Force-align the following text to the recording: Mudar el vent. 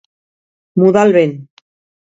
Mudar 0.83 1.05
el 1.11 1.15
vent. 1.19 1.39